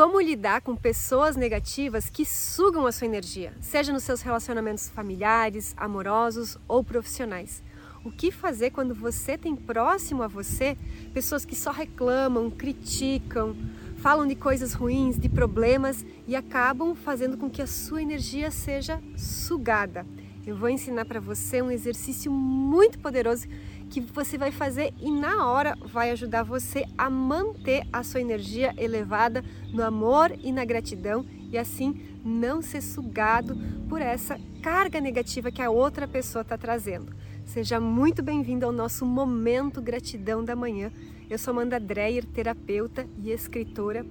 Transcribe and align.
como 0.00 0.18
lidar 0.18 0.62
com 0.62 0.74
pessoas 0.74 1.36
negativas 1.36 2.08
que 2.08 2.24
sugam 2.24 2.86
a 2.86 2.90
sua 2.90 3.06
energia, 3.06 3.52
seja 3.60 3.92
nos 3.92 4.02
seus 4.02 4.22
relacionamentos 4.22 4.88
familiares, 4.88 5.74
amorosos 5.76 6.56
ou 6.66 6.82
profissionais. 6.82 7.62
O 8.02 8.10
que 8.10 8.30
fazer 8.30 8.70
quando 8.70 8.94
você 8.94 9.36
tem 9.36 9.54
próximo 9.54 10.22
a 10.22 10.26
você 10.26 10.74
pessoas 11.12 11.44
que 11.44 11.54
só 11.54 11.70
reclamam, 11.70 12.50
criticam, 12.50 13.54
falam 13.98 14.26
de 14.26 14.34
coisas 14.34 14.72
ruins, 14.72 15.18
de 15.18 15.28
problemas 15.28 16.02
e 16.26 16.34
acabam 16.34 16.94
fazendo 16.94 17.36
com 17.36 17.50
que 17.50 17.60
a 17.60 17.66
sua 17.66 18.00
energia 18.00 18.50
seja 18.50 19.02
sugada. 19.18 20.06
Eu 20.46 20.56
vou 20.56 20.70
ensinar 20.70 21.04
para 21.04 21.20
você 21.20 21.60
um 21.60 21.70
exercício 21.70 22.32
muito 22.32 22.98
poderoso 22.98 23.46
que 23.90 24.00
você 24.00 24.38
vai 24.38 24.52
fazer 24.52 24.94
e 25.00 25.10
na 25.10 25.50
hora 25.50 25.76
vai 25.84 26.12
ajudar 26.12 26.44
você 26.44 26.86
a 26.96 27.10
manter 27.10 27.84
a 27.92 28.04
sua 28.04 28.20
energia 28.20 28.72
elevada 28.78 29.44
no 29.72 29.82
amor 29.82 30.32
e 30.40 30.52
na 30.52 30.64
gratidão 30.64 31.26
e 31.50 31.58
assim 31.58 32.00
não 32.24 32.62
ser 32.62 32.82
sugado 32.82 33.58
por 33.88 34.00
essa 34.00 34.38
carga 34.62 35.00
negativa 35.00 35.50
que 35.50 35.60
a 35.60 35.70
outra 35.70 36.06
pessoa 36.06 36.42
está 36.42 36.56
trazendo. 36.56 37.12
Seja 37.44 37.80
muito 37.80 38.22
bem-vindo 38.22 38.64
ao 38.64 38.70
nosso 38.70 39.04
Momento 39.04 39.82
Gratidão 39.82 40.44
da 40.44 40.54
Manhã. 40.54 40.92
Eu 41.28 41.36
sou 41.36 41.50
Amanda 41.50 41.80
Dreyer, 41.80 42.24
terapeuta 42.24 43.08
e 43.20 43.32
escritora, 43.32 44.06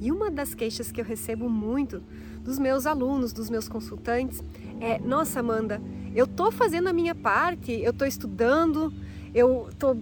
e 0.00 0.12
uma 0.12 0.30
das 0.30 0.54
queixas 0.54 0.92
que 0.92 1.00
eu 1.00 1.04
recebo 1.04 1.48
muito 1.48 2.02
dos 2.44 2.58
meus 2.58 2.86
alunos, 2.86 3.32
dos 3.32 3.50
meus 3.50 3.68
consultantes, 3.68 4.44
é: 4.80 4.98
Nossa, 5.00 5.40
Amanda, 5.40 5.82
eu 6.14 6.24
estou 6.24 6.52
fazendo 6.52 6.88
a 6.88 6.92
minha 6.92 7.14
parte, 7.14 7.72
eu 7.72 7.90
estou 7.90 8.06
estudando, 8.06 8.92
eu 9.34 9.68
tô, 9.78 9.96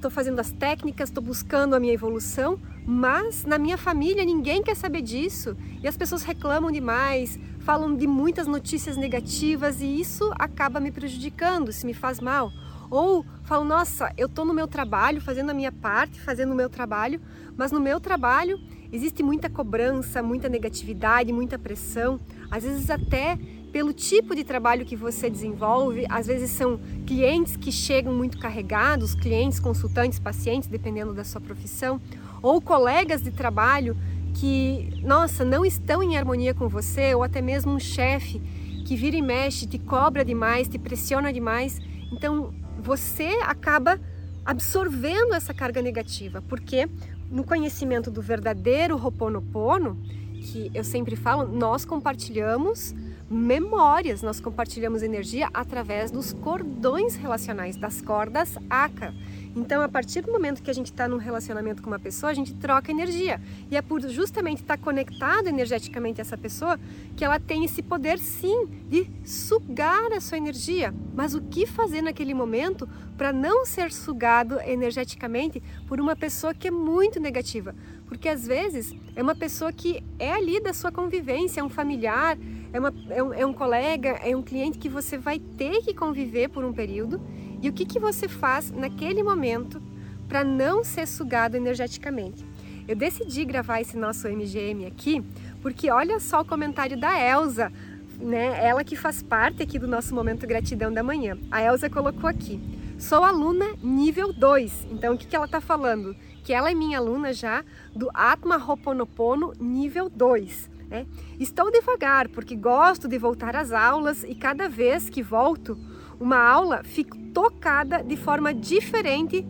tô 0.00 0.08
fazendo 0.08 0.38
as 0.38 0.52
técnicas, 0.52 1.08
estou 1.08 1.22
buscando 1.22 1.74
a 1.74 1.80
minha 1.80 1.92
evolução, 1.92 2.58
mas 2.86 3.44
na 3.44 3.58
minha 3.58 3.76
família 3.76 4.24
ninguém 4.24 4.62
quer 4.62 4.76
saber 4.76 5.02
disso 5.02 5.56
e 5.82 5.88
as 5.88 5.96
pessoas 5.96 6.22
reclamam 6.22 6.70
demais, 6.70 7.38
falam 7.60 7.94
de 7.96 8.06
muitas 8.06 8.46
notícias 8.46 8.96
negativas 8.96 9.80
e 9.80 10.00
isso 10.00 10.30
acaba 10.38 10.78
me 10.78 10.92
prejudicando, 10.92 11.72
se 11.72 11.84
me 11.84 11.92
faz 11.92 12.20
mal. 12.20 12.52
Ou 12.90 13.26
falam, 13.44 13.64
nossa, 13.64 14.12
eu 14.16 14.26
estou 14.26 14.44
no 14.44 14.54
meu 14.54 14.66
trabalho, 14.66 15.20
fazendo 15.20 15.50
a 15.50 15.54
minha 15.54 15.72
parte, 15.72 16.20
fazendo 16.20 16.52
o 16.52 16.56
meu 16.56 16.70
trabalho, 16.70 17.20
mas 17.56 17.72
no 17.72 17.80
meu 17.80 18.00
trabalho 18.00 18.58
existe 18.90 19.22
muita 19.22 19.50
cobrança, 19.50 20.22
muita 20.22 20.48
negatividade, 20.48 21.32
muita 21.32 21.58
pressão, 21.58 22.18
às 22.50 22.62
vezes 22.62 22.88
até 22.88 23.38
pelo 23.72 23.92
tipo 23.92 24.34
de 24.34 24.44
trabalho 24.44 24.84
que 24.84 24.96
você 24.96 25.28
desenvolve. 25.30 26.06
Às 26.08 26.26
vezes 26.26 26.50
são 26.50 26.80
clientes 27.06 27.56
que 27.56 27.70
chegam 27.70 28.12
muito 28.14 28.38
carregados, 28.38 29.14
clientes, 29.14 29.60
consultantes, 29.60 30.18
pacientes, 30.18 30.68
dependendo 30.68 31.14
da 31.14 31.24
sua 31.24 31.40
profissão, 31.40 32.00
ou 32.42 32.60
colegas 32.60 33.22
de 33.22 33.30
trabalho 33.30 33.96
que, 34.34 34.90
nossa, 35.02 35.44
não 35.44 35.64
estão 35.64 36.02
em 36.02 36.16
harmonia 36.16 36.54
com 36.54 36.68
você, 36.68 37.14
ou 37.14 37.22
até 37.22 37.40
mesmo 37.40 37.72
um 37.72 37.80
chefe 37.80 38.40
que 38.86 38.96
vira 38.96 39.16
e 39.16 39.22
mexe, 39.22 39.66
te 39.66 39.78
cobra 39.78 40.24
demais, 40.24 40.68
te 40.68 40.78
pressiona 40.78 41.32
demais. 41.32 41.80
Então, 42.12 42.54
você 42.78 43.38
acaba 43.42 44.00
absorvendo 44.44 45.34
essa 45.34 45.52
carga 45.52 45.82
negativa, 45.82 46.42
porque 46.48 46.88
no 47.30 47.44
conhecimento 47.44 48.10
do 48.10 48.22
verdadeiro 48.22 48.96
Ho'oponopono, 48.96 49.98
que 50.40 50.70
eu 50.72 50.84
sempre 50.84 51.16
falo, 51.16 51.46
nós 51.46 51.84
compartilhamos 51.84 52.94
memórias, 53.30 54.22
nós 54.22 54.40
compartilhamos 54.40 55.02
energia 55.02 55.48
através 55.52 56.10
dos 56.10 56.32
cordões 56.32 57.14
relacionais, 57.14 57.76
das 57.76 58.00
cordas 58.00 58.56
ACA. 58.70 59.14
Então, 59.54 59.82
a 59.82 59.88
partir 59.88 60.22
do 60.22 60.30
momento 60.30 60.62
que 60.62 60.70
a 60.70 60.74
gente 60.74 60.86
está 60.92 61.08
num 61.08 61.16
relacionamento 61.16 61.82
com 61.82 61.90
uma 61.90 61.98
pessoa, 61.98 62.30
a 62.30 62.34
gente 62.34 62.54
troca 62.54 62.90
energia. 62.90 63.40
E 63.70 63.76
é 63.76 63.82
por 63.82 64.00
justamente 64.08 64.62
estar 64.62 64.76
tá 64.76 64.82
conectado 64.82 65.48
energeticamente 65.48 66.20
a 66.20 66.22
essa 66.22 66.38
pessoa 66.38 66.78
que 67.16 67.24
ela 67.24 67.40
tem 67.40 67.64
esse 67.64 67.82
poder, 67.82 68.18
sim, 68.18 68.66
de 68.88 69.10
sugar 69.24 70.12
a 70.12 70.20
sua 70.20 70.38
energia. 70.38 70.94
Mas 71.14 71.34
o 71.34 71.42
que 71.42 71.66
fazer 71.66 72.02
naquele 72.02 72.34
momento 72.34 72.88
para 73.16 73.32
não 73.32 73.66
ser 73.66 73.90
sugado 73.92 74.60
energeticamente 74.60 75.62
por 75.86 76.00
uma 76.00 76.14
pessoa 76.14 76.54
que 76.54 76.68
é 76.68 76.70
muito 76.70 77.18
negativa? 77.18 77.74
Porque 78.06 78.28
às 78.28 78.46
vezes 78.46 78.94
é 79.16 79.22
uma 79.22 79.34
pessoa 79.34 79.72
que 79.72 80.02
é 80.18 80.32
ali 80.32 80.60
da 80.60 80.72
sua 80.72 80.92
convivência, 80.92 81.60
é 81.60 81.64
um 81.64 81.68
familiar, 81.68 82.38
é, 82.72 82.78
uma, 82.78 82.94
é, 83.10 83.22
um, 83.22 83.34
é 83.34 83.46
um 83.46 83.52
colega, 83.52 84.10
é 84.22 84.36
um 84.36 84.42
cliente 84.42 84.78
que 84.78 84.88
você 84.88 85.16
vai 85.16 85.38
ter 85.38 85.82
que 85.82 85.94
conviver 85.94 86.48
por 86.48 86.64
um 86.64 86.72
período. 86.72 87.20
E 87.62 87.68
o 87.68 87.72
que, 87.72 87.84
que 87.84 87.98
você 87.98 88.28
faz 88.28 88.70
naquele 88.70 89.22
momento 89.22 89.82
para 90.28 90.44
não 90.44 90.84
ser 90.84 91.06
sugado 91.06 91.56
energeticamente? 91.56 92.44
Eu 92.86 92.96
decidi 92.96 93.44
gravar 93.44 93.80
esse 93.80 93.96
nosso 93.96 94.28
MGM 94.28 94.86
aqui 94.86 95.22
porque 95.60 95.90
olha 95.90 96.20
só 96.20 96.40
o 96.40 96.44
comentário 96.44 96.98
da 96.98 97.18
Elsa, 97.20 97.72
né? 98.18 98.64
Ela 98.64 98.84
que 98.84 98.96
faz 98.96 99.22
parte 99.22 99.62
aqui 99.62 99.78
do 99.78 99.86
nosso 99.86 100.14
momento 100.14 100.46
gratidão 100.46 100.92
da 100.92 101.02
manhã. 101.02 101.36
A 101.50 101.62
Elsa 101.62 101.90
colocou 101.90 102.28
aqui: 102.28 102.60
"Sou 102.98 103.24
aluna 103.24 103.66
nível 103.82 104.32
2". 104.32 104.86
Então 104.90 105.14
o 105.14 105.18
que 105.18 105.26
que 105.26 105.36
ela 105.36 105.44
está 105.44 105.60
falando? 105.60 106.16
Que 106.42 106.52
ela 106.52 106.70
é 106.70 106.74
minha 106.74 106.98
aluna 106.98 107.32
já 107.32 107.64
do 107.94 108.08
Atma 108.14 108.56
Ho'oponopono 108.56 109.52
nível 109.60 110.08
2. 110.08 110.77
Né? 110.88 111.06
Estou 111.38 111.70
devagar 111.70 112.28
porque 112.28 112.56
gosto 112.56 113.06
de 113.06 113.18
voltar 113.18 113.54
às 113.54 113.72
aulas 113.72 114.24
e 114.24 114.34
cada 114.34 114.68
vez 114.68 115.10
que 115.10 115.22
volto 115.22 115.78
uma 116.18 116.38
aula 116.38 116.82
fico 116.82 117.16
tocada 117.32 118.02
de 118.02 118.16
forma 118.16 118.54
diferente 118.54 119.46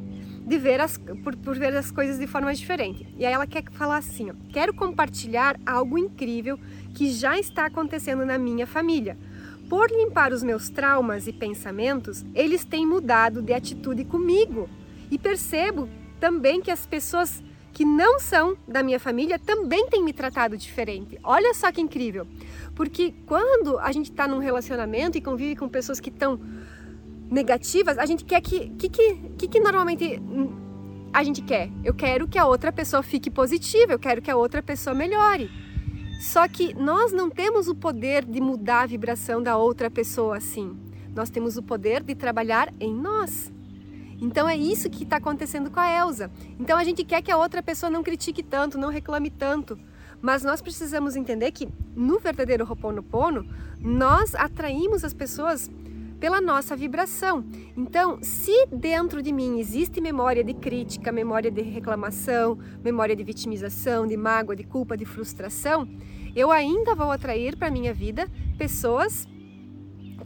de 0.49 0.59
ver 0.59 0.81
as, 0.81 0.97
por, 0.97 1.37
por 1.37 1.59
ver 1.59 1.77
as 1.77 1.91
coisas 1.91 2.19
de 2.19 2.27
forma 2.27 2.53
diferente. 2.55 3.07
E 3.17 3.27
aí 3.27 3.33
ela 3.33 3.47
quer 3.47 3.63
falar 3.71 3.99
assim: 3.99 4.31
ó, 4.31 4.35
quero 4.51 4.75
compartilhar 4.75 5.61
algo 5.65 5.99
incrível 5.99 6.59
que 6.95 7.11
já 7.11 7.39
está 7.39 7.67
acontecendo 7.67 8.25
na 8.25 8.39
minha 8.39 8.67
família. 8.67 9.17
Por 9.69 9.91
limpar 9.91 10.33
os 10.33 10.43
meus 10.43 10.71
traumas 10.71 11.27
e 11.27 11.33
pensamentos, 11.33 12.25
eles 12.35 12.65
têm 12.65 12.87
mudado 12.87 13.43
de 13.43 13.53
atitude 13.53 14.05
comigo. 14.05 14.69
E 15.11 15.19
percebo 15.19 15.89
também 16.19 16.61
que 16.63 16.71
as 16.71 16.87
pessoas 16.87 17.43
que 17.73 17.85
não 17.85 18.19
são 18.19 18.57
da 18.67 18.83
minha 18.83 18.99
família 18.99 19.39
também 19.39 19.89
têm 19.89 20.03
me 20.03 20.13
tratado 20.13 20.57
diferente. 20.57 21.19
Olha 21.23 21.55
só 21.55 21.71
que 21.71 21.81
incrível. 21.81 22.27
Porque 22.75 23.15
quando 23.27 23.79
a 23.79 23.93
gente 23.93 24.11
está 24.11 24.27
num 24.27 24.39
relacionamento 24.39 25.17
e 25.19 25.21
convive 25.21 25.57
com 25.57 25.69
pessoas 25.69 26.01
que 26.01 26.11
estão 26.11 26.41
negativas, 27.31 27.99
a 27.99 28.07
gente 28.07 28.25
quer 28.25 28.41
que. 28.41 28.71
que, 28.71 28.89
que, 28.89 29.15
que, 29.39 29.49
que 29.49 29.61
normalmente 29.61 30.21
a 31.13 31.23
gente 31.23 31.43
quer? 31.43 31.71
Eu 31.85 31.95
quero 31.95 32.29
que 32.29 32.39
a 32.39 32.47
outra 32.47 32.73
pessoa 32.73 33.03
fique 33.03 33.31
positiva, 33.31 33.93
eu 33.93 33.99
quero 33.99 34.23
que 34.23 34.31
a 34.31 34.37
outra 34.37 34.63
pessoa 34.63 34.95
melhore. 34.95 35.51
Só 36.21 36.49
que 36.49 36.75
nós 36.75 37.13
não 37.13 37.31
temos 37.31 37.69
o 37.69 37.75
poder 37.75 38.25
de 38.25 38.41
mudar 38.41 38.83
a 38.83 38.87
vibração 38.87 39.41
da 39.43 39.57
outra 39.57 39.89
pessoa 39.89 40.37
assim. 40.37 40.77
Nós 41.15 41.31
temos 41.31 41.57
o 41.57 41.63
poder 41.63 42.03
de 42.03 42.15
trabalhar 42.15 42.73
em 42.81 42.93
nós. 42.93 43.53
Então 44.21 44.49
é 44.49 44.57
isso 44.57 44.91
que 44.91 45.05
está 45.05 45.17
acontecendo 45.17 45.71
com 45.71 45.81
a 45.81 45.91
Elsa. 45.91 46.31
Então 46.59 46.77
a 46.77 46.85
gente 46.85 47.05
quer 47.05 47.23
que 47.23 47.31
a 47.31 47.37
outra 47.37 47.63
pessoa 47.63 47.89
não 47.89 48.03
critique 48.03 48.43
tanto, 48.43 48.79
não 48.79 48.89
reclame 48.89 49.31
tanto. 49.31 49.79
Mas 50.21 50.43
nós 50.43 50.61
precisamos 50.61 51.15
entender 51.15 51.53
que 51.53 51.69
no 51.95 52.19
verdadeiro 52.19 52.67
Ho'oponopono, 52.69 53.49
nós 53.81 54.35
atraímos 54.35 55.05
as 55.05 55.15
pessoas 55.15 55.71
pela 56.19 56.41
nossa 56.41 56.75
vibração. 56.75 57.45
Então, 57.77 58.19
se 58.23 58.67
dentro 58.67 59.23
de 59.23 59.33
mim 59.33 59.61
existe 59.61 60.01
memória 60.01 60.43
de 60.43 60.53
crítica, 60.53 61.13
memória 61.13 61.51
de 61.51 61.63
reclamação, 61.63 62.59
memória 62.83 63.15
de 63.15 63.23
vitimização, 63.23 64.07
de 64.07 64.17
mágoa, 64.17 64.57
de 64.57 64.65
culpa, 64.65 64.97
de 64.97 65.05
frustração, 65.05 65.89
eu 66.35 66.51
ainda 66.51 66.95
vou 66.95 67.11
atrair 67.11 67.57
para 67.57 67.71
minha 67.71 67.95
vida 67.95 68.29
pessoas 68.57 69.27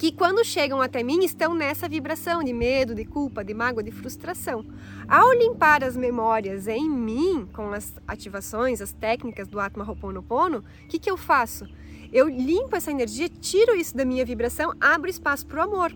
que 0.03 0.11
quando 0.11 0.45
chegam 0.45 0.83
até 0.83 1.01
mim 1.05 1.23
estão 1.23 1.55
nessa 1.55 1.89
vibração 1.89 2.43
de 2.43 2.53
medo, 2.53 2.93
de 2.93 3.05
culpa, 3.05 3.45
de 3.45 3.55
mágoa, 3.55 3.85
de 3.85 3.93
frustração. 3.93 4.67
Ao 5.07 5.33
limpar 5.33 5.85
as 5.85 5.97
memórias 5.97 6.67
em 6.67 6.91
mim 6.91 7.47
com 7.53 7.69
as 7.73 7.95
ativações, 8.05 8.81
as 8.81 8.93
técnicas 8.93 9.47
do 9.47 9.61
Atma 9.61 9.89
Ho'oponopono, 9.89 10.59
o 10.59 10.89
que, 10.89 10.99
que 10.99 11.09
eu 11.09 11.17
faço? 11.17 11.69
Eu 12.13 12.29
limpo 12.29 12.75
essa 12.75 12.91
energia, 12.91 13.29
tiro 13.29 13.77
isso 13.77 13.97
da 13.97 14.05
minha 14.05 14.25
vibração, 14.25 14.73
abro 14.81 15.09
espaço 15.09 15.47
para 15.47 15.61
o 15.61 15.71
amor. 15.71 15.93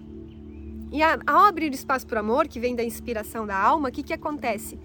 E 0.92 1.02
ao 1.02 1.40
abrir 1.40 1.74
espaço 1.74 2.06
para 2.06 2.18
o 2.18 2.20
amor, 2.20 2.46
que 2.46 2.60
vem 2.60 2.76
da 2.76 2.84
inspiração 2.84 3.44
da 3.44 3.58
alma, 3.58 3.88
o 3.88 3.92
que, 3.92 4.04
que 4.04 4.12
acontece? 4.12 4.78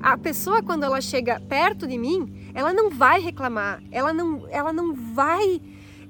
A 0.00 0.16
pessoa, 0.16 0.62
quando 0.62 0.84
ela 0.84 1.02
chega 1.02 1.38
perto 1.40 1.86
de 1.86 1.98
mim, 1.98 2.50
ela 2.54 2.72
não 2.72 2.88
vai 2.88 3.20
reclamar, 3.20 3.82
ela 3.90 4.14
não, 4.14 4.48
ela 4.48 4.72
não 4.72 4.94
vai 4.94 5.60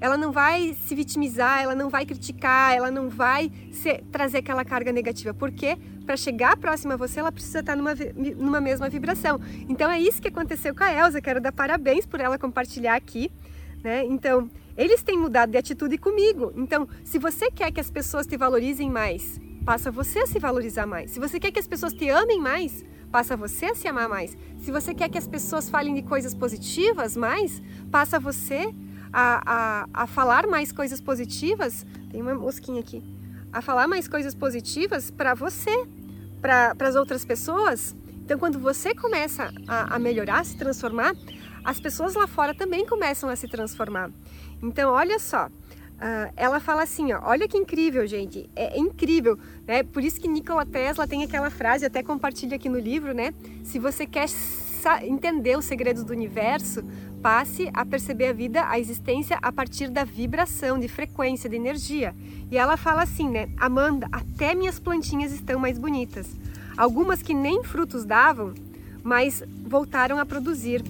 ela 0.03 0.17
não 0.17 0.33
vai 0.33 0.75
se 0.85 0.93
vitimizar, 0.93 1.61
ela 1.61 1.73
não 1.73 1.89
vai 1.89 2.05
criticar, 2.05 2.75
ela 2.75 2.91
não 2.91 3.07
vai 3.07 3.49
se, 3.71 4.03
trazer 4.11 4.39
aquela 4.39 4.65
carga 4.65 4.91
negativa, 4.91 5.33
porque 5.33 5.77
para 6.05 6.17
chegar 6.17 6.57
próxima 6.57 6.95
a 6.95 6.97
você, 6.97 7.21
ela 7.21 7.31
precisa 7.31 7.61
estar 7.61 7.73
numa, 7.73 7.93
numa 8.35 8.59
mesma 8.59 8.89
vibração. 8.89 9.39
Então 9.69 9.89
é 9.89 10.01
isso 10.01 10.21
que 10.21 10.27
aconteceu 10.27 10.75
com 10.75 10.83
a 10.83 10.91
Elsa, 10.91 11.21
quero 11.21 11.39
dar 11.39 11.53
parabéns 11.53 12.05
por 12.05 12.19
ela 12.19 12.37
compartilhar 12.37 12.95
aqui, 12.95 13.31
né? 13.81 14.03
Então, 14.03 14.49
eles 14.75 15.01
têm 15.01 15.17
mudado 15.17 15.53
de 15.53 15.57
atitude 15.57 15.97
comigo. 15.97 16.51
Então, 16.57 16.85
se 17.05 17.17
você 17.17 17.49
quer 17.49 17.71
que 17.71 17.79
as 17.79 17.89
pessoas 17.89 18.27
te 18.27 18.35
valorizem 18.35 18.89
mais, 18.91 19.39
passa 19.65 19.89
você 19.89 20.19
a 20.19 20.27
se 20.27 20.37
valorizar 20.37 20.85
mais. 20.85 21.11
Se 21.11 21.19
você 21.19 21.39
quer 21.39 21.49
que 21.49 21.59
as 21.59 21.67
pessoas 21.67 21.93
te 21.93 22.09
amem 22.09 22.41
mais, 22.41 22.83
passa 23.09 23.37
você 23.37 23.67
a 23.67 23.75
se 23.75 23.87
amar 23.87 24.09
mais. 24.09 24.35
Se 24.57 24.69
você 24.69 24.93
quer 24.93 25.07
que 25.07 25.17
as 25.17 25.27
pessoas 25.27 25.69
falem 25.69 25.93
de 25.93 26.01
coisas 26.01 26.33
positivas 26.33 27.15
mais, 27.15 27.61
passa 27.89 28.19
você 28.19 28.73
a, 29.13 29.85
a, 29.93 30.03
a 30.03 30.07
falar 30.07 30.47
mais 30.47 30.71
coisas 30.71 30.99
positivas. 30.99 31.85
Tem 32.11 32.21
uma 32.21 32.33
mosquinha 32.33 32.79
aqui. 32.79 33.03
A 33.53 33.61
falar 33.61 33.87
mais 33.87 34.07
coisas 34.07 34.33
positivas 34.33 35.11
para 35.11 35.35
você, 35.35 35.85
para 36.41 36.75
as 36.79 36.95
outras 36.95 37.23
pessoas. 37.23 37.95
Então, 38.25 38.39
quando 38.39 38.57
você 38.57 38.95
começa 38.95 39.53
a, 39.67 39.95
a 39.95 39.99
melhorar, 39.99 40.39
a 40.39 40.43
se 40.43 40.57
transformar, 40.57 41.13
as 41.63 41.79
pessoas 41.79 42.15
lá 42.15 42.25
fora 42.25 42.55
também 42.55 42.85
começam 42.85 43.29
a 43.29 43.35
se 43.35 43.47
transformar. 43.47 44.09
Então, 44.61 44.91
olha 44.91 45.19
só, 45.19 45.49
Uh, 45.93 46.33
ela 46.35 46.59
fala 46.59 46.83
assim, 46.83 47.13
ó, 47.13 47.21
olha 47.23 47.47
que 47.47 47.55
incrível, 47.55 48.05
gente, 48.05 48.49
é, 48.57 48.75
é, 48.75 48.77
incrível, 48.77 49.39
né? 49.65 49.83
Por 49.83 50.03
isso 50.03 50.19
que 50.19 50.27
Nikola 50.27 50.65
Tesla 50.65 51.07
tem 51.07 51.23
aquela 51.23 51.49
frase, 51.49 51.85
até 51.85 52.03
compartilha 52.03 52.57
aqui 52.57 52.67
no 52.67 52.77
livro, 52.77 53.13
né? 53.13 53.33
Se 53.63 53.79
você 53.79 54.05
quer 54.05 54.27
entender 55.03 55.57
os 55.57 55.65
segredos 55.65 56.03
do 56.03 56.13
universo, 56.13 56.83
passe 57.21 57.69
a 57.73 57.85
perceber 57.85 58.27
a 58.27 58.33
vida, 58.33 58.67
a 58.67 58.79
existência 58.79 59.37
a 59.41 59.51
partir 59.51 59.89
da 59.89 60.03
vibração, 60.03 60.79
de 60.79 60.87
frequência, 60.87 61.49
de 61.49 61.55
energia. 61.55 62.13
E 62.51 62.57
ela 62.57 62.75
fala 62.75 63.03
assim, 63.03 63.29
né? 63.29 63.49
Amanda, 63.57 64.07
até 64.11 64.53
minhas 64.53 64.79
plantinhas 64.79 65.31
estão 65.31 65.59
mais 65.59 65.77
bonitas. 65.77 66.27
Algumas 66.75 67.21
que 67.21 67.33
nem 67.33 67.63
frutos 67.63 68.03
davam, 68.03 68.53
mas 69.03 69.43
voltaram 69.65 70.19
a 70.19 70.25
produzir. 70.25 70.83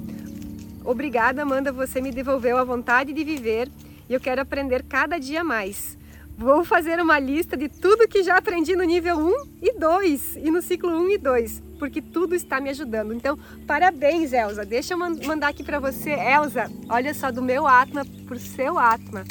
Obrigada, 0.83 1.41
Amanda, 1.41 1.71
você 1.71 2.01
me 2.01 2.11
devolveu 2.11 2.57
a 2.57 2.63
vontade 2.63 3.13
de 3.13 3.23
viver 3.23 3.69
e 4.09 4.13
eu 4.13 4.19
quero 4.19 4.41
aprender 4.41 4.83
cada 4.83 5.17
dia 5.17 5.43
mais. 5.43 5.97
Vou 6.37 6.65
fazer 6.65 6.99
uma 6.99 7.19
lista 7.19 7.55
de 7.55 7.69
tudo 7.69 8.07
que 8.07 8.23
já 8.23 8.37
aprendi 8.37 8.75
no 8.75 8.83
nível 8.83 9.17
1 9.17 9.33
e 9.61 9.79
2 9.79 10.37
e 10.37 10.49
no 10.49 10.63
ciclo 10.63 10.89
1 10.89 11.09
e 11.11 11.17
2, 11.19 11.63
porque 11.77 12.01
tudo 12.01 12.33
está 12.33 12.59
me 12.59 12.71
ajudando. 12.71 13.13
Então, 13.13 13.37
parabéns, 13.67 14.33
Elza. 14.33 14.65
Deixa 14.65 14.95
eu 14.95 14.97
mandar 14.97 15.49
aqui 15.49 15.63
para 15.63 15.79
você, 15.79 16.09
Elza. 16.09 16.71
Olha 16.89 17.13
só 17.13 17.31
do 17.31 17.41
meu 17.41 17.67
Atma 17.67 18.03
por 18.27 18.39
seu 18.39 18.79
Atma. 18.79 19.23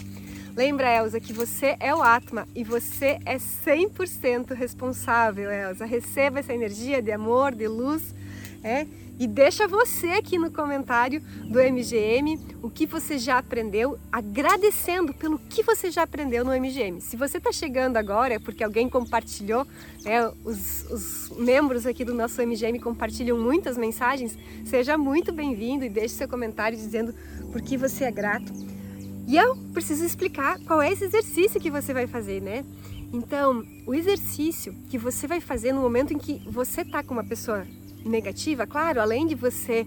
Lembra, 0.54 0.94
Elza, 0.94 1.18
que 1.18 1.32
você 1.32 1.76
é 1.80 1.92
o 1.92 2.02
Atma 2.02 2.46
e 2.54 2.62
você 2.62 3.18
é 3.26 3.36
100% 3.36 4.54
responsável, 4.54 5.50
Elza. 5.50 5.84
Receba 5.84 6.38
essa 6.38 6.54
energia 6.54 7.02
de 7.02 7.10
amor, 7.10 7.52
de 7.52 7.66
luz, 7.66 8.14
é? 8.62 8.86
E 9.18 9.26
deixa 9.26 9.68
você 9.68 10.08
aqui 10.08 10.38
no 10.38 10.50
comentário 10.50 11.22
do 11.44 11.60
MGM 11.60 12.40
o 12.62 12.70
que 12.70 12.86
você 12.86 13.18
já 13.18 13.38
aprendeu, 13.38 13.98
agradecendo 14.10 15.12
pelo 15.12 15.38
que 15.38 15.62
você 15.62 15.90
já 15.90 16.02
aprendeu 16.02 16.44
no 16.44 16.50
MGM. 16.50 17.00
Se 17.00 17.16
você 17.16 17.38
está 17.38 17.52
chegando 17.52 17.98
agora, 17.98 18.34
é 18.34 18.38
porque 18.38 18.64
alguém 18.64 18.88
compartilhou, 18.88 19.66
né, 20.02 20.26
os, 20.44 20.84
os 20.90 21.38
membros 21.38 21.86
aqui 21.86 22.04
do 22.04 22.14
nosso 22.14 22.40
MGM 22.40 22.80
compartilham 22.80 23.38
muitas 23.38 23.76
mensagens, 23.76 24.36
seja 24.64 24.96
muito 24.96 25.32
bem-vindo 25.32 25.84
e 25.84 25.88
deixe 25.88 26.14
seu 26.14 26.28
comentário 26.28 26.76
dizendo 26.76 27.14
por 27.52 27.60
que 27.60 27.76
você 27.76 28.04
é 28.04 28.10
grato. 28.10 28.52
E 29.28 29.36
eu 29.36 29.56
preciso 29.72 30.04
explicar 30.04 30.58
qual 30.60 30.82
é 30.82 30.90
esse 30.90 31.04
exercício 31.04 31.60
que 31.60 31.70
você 31.70 31.94
vai 31.94 32.06
fazer, 32.06 32.40
né? 32.40 32.64
Então, 33.12 33.62
o 33.86 33.94
exercício 33.94 34.74
que 34.88 34.96
você 34.96 35.26
vai 35.26 35.40
fazer 35.40 35.72
no 35.72 35.80
momento 35.80 36.12
em 36.12 36.18
que 36.18 36.42
você 36.46 36.80
está 36.80 37.02
com 37.02 37.12
uma 37.12 37.22
pessoa 37.22 37.66
negativa, 38.04 38.66
claro, 38.66 39.00
além 39.00 39.26
de 39.26 39.34
você 39.34 39.86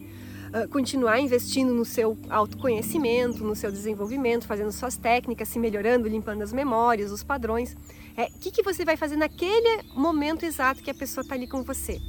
uh, 0.53 0.67
continuar 0.69 1.19
investindo 1.19 1.73
no 1.73 1.85
seu 1.85 2.17
autoconhecimento, 2.29 3.43
no 3.43 3.55
seu 3.55 3.71
desenvolvimento, 3.71 4.45
fazendo 4.45 4.71
suas 4.71 4.97
técnicas, 4.97 5.49
se 5.49 5.59
melhorando, 5.59 6.07
limpando 6.07 6.41
as 6.41 6.53
memórias, 6.53 7.11
os 7.11 7.23
padrões, 7.23 7.73
o 7.73 8.21
é, 8.21 8.29
que, 8.39 8.51
que 8.51 8.63
você 8.63 8.85
vai 8.85 8.95
fazer 8.95 9.17
naquele 9.17 9.83
momento 9.93 10.45
exato 10.45 10.81
que 10.81 10.89
a 10.89 10.93
pessoa 10.93 11.21
está 11.21 11.35
ali 11.35 11.47
com 11.47 11.63
você? 11.63 11.99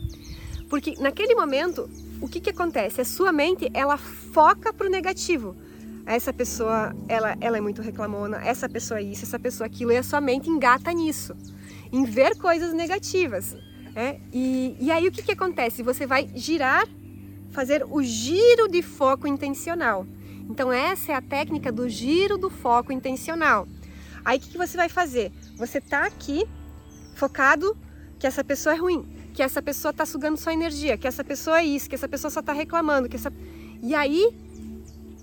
Porque 0.69 0.95
naquele 0.99 1.35
momento, 1.35 1.89
o 2.21 2.29
que, 2.29 2.41
que 2.41 2.51
acontece? 2.51 3.01
A 3.01 3.05
sua 3.05 3.33
mente, 3.33 3.71
ela 3.75 3.97
foca 3.97 4.73
para 4.73 4.87
o 4.87 4.91
negativo. 4.91 5.57
Essa 6.05 6.33
pessoa, 6.33 6.95
ela, 7.09 7.37
ela 7.41 7.59
é 7.59 7.61
muito 7.61 7.83
reclamona, 7.83 8.39
essa 8.45 8.69
pessoa 8.69 9.01
é 9.01 9.03
isso, 9.03 9.25
essa 9.25 9.41
pessoa 9.41 9.67
é 9.67 9.69
aquilo, 9.69 9.91
e 9.91 9.97
a 9.97 10.05
sua 10.05 10.21
mente 10.21 10.49
engata 10.49 10.93
nisso, 10.93 11.35
em 11.93 12.05
ver 12.05 12.39
coisas 12.39 12.73
negativas. 12.73 13.57
É? 13.97 14.21
E, 14.31 14.77
e 14.79 14.91
aí 14.93 15.09
o 15.09 15.11
que, 15.11 15.23
que 15.23 15.33
acontece? 15.33 15.83
Você 15.83 16.07
vai 16.07 16.29
girar, 16.35 16.87
fazer 17.51 17.83
o 17.89 18.03
giro 18.03 18.69
de 18.69 18.83
foco 18.83 19.27
intencional. 19.27 20.07
Então 20.51 20.71
essa 20.71 21.13
é 21.13 21.15
a 21.15 21.23
técnica 21.23 21.73
do 21.73 21.89
giro 21.89 22.37
do 22.37 22.51
foco 22.51 22.93
intencional. 22.93 23.67
Aí 24.23 24.37
o 24.37 24.41
que, 24.41 24.51
que 24.51 24.59
você 24.59 24.77
vai 24.77 24.91
fazer? 24.91 25.33
Você 25.57 25.81
tá 25.81 26.05
aqui 26.05 26.45
focado 27.15 27.75
que 28.19 28.27
essa 28.27 28.45
pessoa 28.45 28.75
é 28.75 28.79
ruim, 28.79 29.07
que 29.33 29.43
essa 29.43 29.63
pessoa 29.63 29.91
está 29.93 30.05
sugando 30.05 30.37
sua 30.37 30.53
energia, 30.53 30.99
que 30.99 31.09
essa 31.09 31.25
pessoa 31.25 31.61
é 31.61 31.65
isso, 31.65 31.89
que 31.89 31.95
essa 31.95 32.09
pessoa 32.09 32.31
só 32.31 32.41
está 32.41 32.53
reclamando, 32.53 33.09
que 33.09 33.17
essa... 33.17 33.33
E 33.83 33.95
aí, 33.95 34.29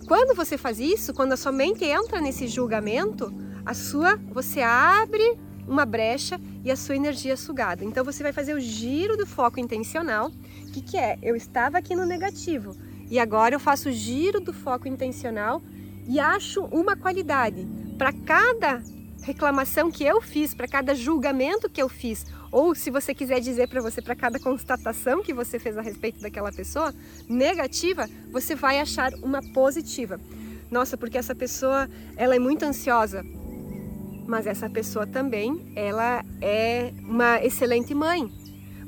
quando 0.07 0.35
você 0.35 0.57
faz 0.57 0.79
isso, 0.79 1.13
quando 1.13 1.33
a 1.33 1.37
sua 1.37 1.51
mente 1.51 1.85
entra 1.85 2.19
nesse 2.19 2.47
julgamento, 2.47 3.31
a 3.63 3.75
sua, 3.75 4.15
você 4.31 4.61
abre 4.61 5.37
uma 5.67 5.85
brecha 5.85 6.39
e 6.63 6.71
a 6.71 6.75
sua 6.75 6.95
energia 6.95 7.35
sugada. 7.37 7.83
Então 7.83 8.03
você 8.03 8.23
vai 8.23 8.33
fazer 8.33 8.53
o 8.53 8.59
giro 8.59 9.17
do 9.17 9.25
foco 9.25 9.59
intencional. 9.59 10.27
O 10.27 10.71
que, 10.71 10.81
que 10.81 10.97
é? 10.97 11.17
Eu 11.21 11.35
estava 11.35 11.77
aqui 11.77 11.95
no 11.95 12.05
negativo 12.05 12.75
e 13.09 13.19
agora 13.19 13.55
eu 13.55 13.59
faço 13.59 13.89
o 13.89 13.91
giro 13.91 14.39
do 14.39 14.53
foco 14.53 14.87
intencional 14.87 15.61
e 16.07 16.19
acho 16.19 16.63
uma 16.65 16.95
qualidade 16.95 17.67
para 17.97 18.11
cada 18.11 18.81
reclamação 19.21 19.89
que 19.89 20.03
eu 20.03 20.21
fiz, 20.21 20.53
para 20.53 20.67
cada 20.67 20.93
julgamento 20.93 21.69
que 21.69 21.81
eu 21.81 21.87
fiz, 21.87 22.25
ou 22.51 22.75
se 22.75 22.91
você 22.91 23.15
quiser 23.15 23.39
dizer 23.39 23.67
para 23.67 23.81
você 23.81 24.01
para 24.01 24.15
cada 24.15 24.39
constatação 24.39 25.23
que 25.23 25.33
você 25.33 25.57
fez 25.57 25.77
a 25.77 25.81
respeito 25.81 26.21
daquela 26.21 26.51
pessoa 26.51 26.93
negativa, 27.27 28.07
você 28.31 28.53
vai 28.53 28.79
achar 28.79 29.13
uma 29.15 29.41
positiva. 29.53 30.19
Nossa, 30.69 30.97
porque 30.97 31.17
essa 31.17 31.33
pessoa 31.33 31.89
ela 32.15 32.35
é 32.35 32.39
muito 32.39 32.63
ansiosa 32.63 33.25
mas 34.25 34.47
essa 34.47 34.69
pessoa 34.69 35.05
também, 35.05 35.71
ela 35.75 36.23
é 36.41 36.91
uma 37.01 37.43
excelente 37.43 37.93
mãe. 37.93 38.31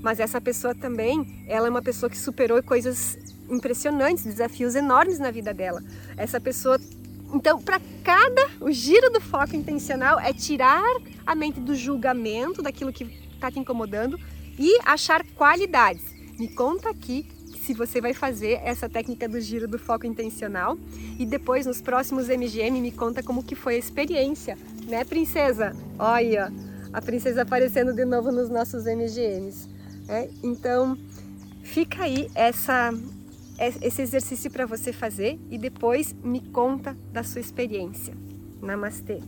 Mas 0.02 0.20
essa 0.20 0.40
pessoa 0.40 0.76
também, 0.76 1.44
ela 1.48 1.68
é 1.68 1.70
uma 1.70 1.82
pessoa 1.82 2.10
que 2.10 2.18
superou 2.18 2.62
coisas 2.62 3.18
impressionantes, 3.50 4.24
desafios 4.24 4.76
enormes 4.76 5.20
na 5.20 5.32
vida 5.32 5.54
dela. 5.54 5.82
Essa 6.18 6.40
pessoa 6.40 6.80
então, 7.34 7.62
para 7.62 7.82
cada 8.04 8.50
o 8.62 8.72
giro 8.72 9.10
do 9.10 9.20
foco 9.20 9.56
intencional 9.56 10.20
é 10.20 10.32
tirar 10.32 10.84
a 11.26 11.36
mente 11.36 11.60
do 11.60 11.76
julgamento 11.76 12.62
daquilo 12.62 12.94
que 12.94 13.04
está 13.34 13.52
te 13.52 13.60
incomodando 13.60 14.20
e 14.58 14.80
achar 14.86 15.26
qualidades. 15.36 16.04
Me 16.40 16.48
conta 16.48 16.90
aqui 16.90 17.28
se 17.66 17.74
você 17.74 18.00
vai 18.00 18.14
fazer 18.14 18.62
essa 18.64 18.88
técnica 18.88 19.28
do 19.28 19.42
giro 19.42 19.68
do 19.68 19.80
foco 19.80 20.06
intencional 20.06 20.78
e 21.18 21.26
depois 21.26 21.66
nos 21.66 21.82
próximos 21.82 22.28
MGM 22.28 22.80
me 22.80 22.92
conta 22.92 23.24
como 23.24 23.44
que 23.44 23.56
foi 23.56 23.76
a 23.76 23.80
experiência, 23.80 24.56
né, 24.86 25.04
princesa? 25.04 25.76
Olha, 25.98 26.52
a 26.94 27.02
princesa 27.02 27.42
aparecendo 27.42 27.94
de 27.94 28.06
novo 28.06 28.32
nos 28.32 28.50
nossos 28.50 28.86
MGMs. 28.86 29.68
É? 30.08 30.30
Então, 30.44 30.98
fica 31.64 32.04
aí 32.04 32.30
essa 32.36 32.92
esse 33.58 34.02
exercício 34.02 34.52
para 34.52 34.66
você 34.66 34.92
fazer 34.92 35.40
e 35.50 35.58
depois 35.58 36.14
me 36.22 36.42
conta 36.42 36.96
da 37.14 37.24
sua 37.24 37.40
experiência. 37.40 38.14
Namastê! 38.62 39.22